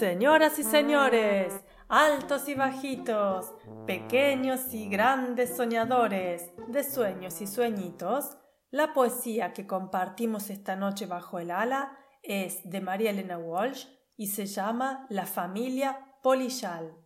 Señoras 0.00 0.58
y 0.58 0.62
señores, 0.62 1.52
altos 1.86 2.48
y 2.48 2.54
bajitos, 2.54 3.52
pequeños 3.86 4.72
y 4.72 4.88
grandes 4.88 5.54
soñadores, 5.54 6.52
de 6.68 6.84
sueños 6.84 7.42
y 7.42 7.46
sueñitos, 7.46 8.38
la 8.70 8.94
poesía 8.94 9.52
que 9.52 9.66
compartimos 9.66 10.48
esta 10.48 10.74
noche 10.74 11.04
bajo 11.04 11.38
el 11.38 11.50
ala 11.50 11.98
es 12.22 12.62
de 12.64 12.80
María 12.80 13.10
Elena 13.10 13.36
Walsh 13.36 13.88
y 14.16 14.28
se 14.28 14.46
llama 14.46 15.04
La 15.10 15.26
familia 15.26 16.16
Polillal. 16.22 16.96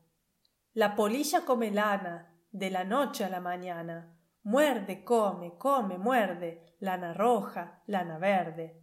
La 0.73 0.95
polilla 0.95 1.45
come 1.45 1.73
lana, 1.73 2.33
de 2.53 2.71
la 2.71 2.85
noche 2.85 3.25
a 3.25 3.29
la 3.29 3.41
mañana. 3.41 4.17
Muerde, 4.45 5.03
come, 5.03 5.59
come, 5.59 5.99
muerde, 5.99 6.77
lana 6.79 7.13
roja, 7.13 7.83
lana 7.89 8.19
verde. 8.19 8.81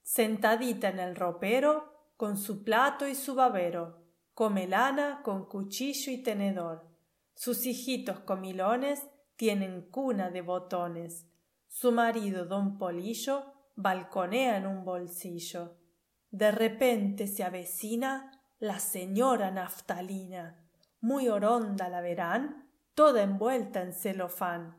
Sentadita 0.00 0.88
en 0.88 0.98
el 0.98 1.14
ropero, 1.14 1.93
con 2.16 2.36
su 2.36 2.62
plato 2.62 3.06
y 3.06 3.14
su 3.14 3.34
babero, 3.34 4.04
come 4.34 4.66
lana 4.66 5.22
con 5.22 5.46
cuchillo 5.46 6.12
y 6.12 6.22
tenedor. 6.22 6.88
Sus 7.34 7.66
hijitos 7.66 8.20
comilones 8.20 9.06
tienen 9.36 9.88
cuna 9.90 10.30
de 10.30 10.42
botones. 10.42 11.26
Su 11.66 11.92
marido, 11.92 12.46
don 12.46 12.78
Polillo, 12.78 13.52
balconea 13.74 14.56
en 14.56 14.66
un 14.66 14.84
bolsillo. 14.84 15.76
De 16.30 16.50
repente 16.52 17.26
se 17.26 17.44
avecina 17.44 18.40
la 18.58 18.78
señora 18.78 19.50
Naftalina. 19.50 20.64
Muy 21.00 21.28
oronda 21.28 21.88
la 21.88 22.00
verán, 22.00 22.70
toda 22.94 23.22
envuelta 23.22 23.82
en 23.82 23.92
celofán. 23.92 24.76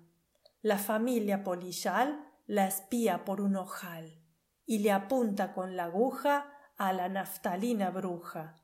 La 0.61 0.77
familia 0.77 1.43
polillal 1.43 2.25
la 2.47 2.67
espía 2.67 3.25
por 3.25 3.41
un 3.41 3.55
ojal 3.55 4.21
y 4.65 4.79
le 4.79 4.91
apunta 4.91 5.53
con 5.53 5.75
la 5.75 5.85
aguja 5.85 6.54
a 6.77 6.93
la 6.93 7.09
naftalina 7.09 7.89
bruja. 7.89 8.55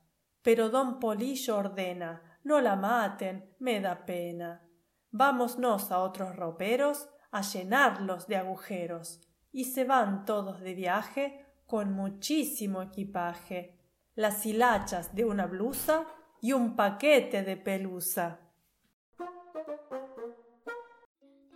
Pero 0.42 0.68
don 0.68 0.98
Polillo 0.98 1.56
ordena 1.56 2.32
no 2.44 2.60
la 2.60 2.76
maten, 2.76 3.54
me 3.60 3.80
da 3.80 4.04
pena. 4.04 4.68
Vámonos 5.10 5.92
a 5.92 6.00
otros 6.00 6.34
roperos 6.34 7.08
a 7.30 7.42
llenarlos 7.42 8.26
de 8.26 8.36
agujeros. 8.36 9.20
Y 9.52 9.64
se 9.66 9.84
van 9.84 10.24
todos 10.24 10.60
de 10.60 10.74
viaje 10.74 11.46
con 11.66 11.92
muchísimo 11.92 12.82
equipaje, 12.82 13.78
las 14.14 14.44
hilachas 14.44 15.14
de 15.14 15.24
una 15.24 15.46
blusa 15.46 16.06
y 16.40 16.52
un 16.52 16.74
paquete 16.74 17.42
de 17.42 17.56
pelusa. 17.56 18.40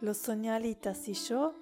Los 0.01 0.19
soñalitas 0.19 1.09
y 1.09 1.15
yo 1.15 1.55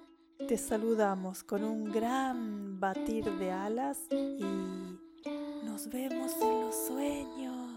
te 0.47 0.57
saludamos 0.57 1.43
con 1.43 1.63
un 1.63 1.91
gran 1.91 2.79
batir 2.79 3.25
de 3.37 3.51
alas 3.51 3.99
y 4.11 4.84
nos 5.75 5.89
vemos 5.89 6.31
en 6.41 6.61
los 6.61 6.87
sueños. 6.87 7.74